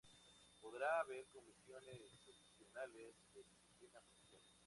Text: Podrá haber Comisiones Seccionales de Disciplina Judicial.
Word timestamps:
Podrá 0.59 0.99
haber 1.01 1.27
Comisiones 1.27 2.09
Seccionales 2.25 3.13
de 3.35 3.43
Disciplina 3.43 4.01
Judicial. 4.17 4.57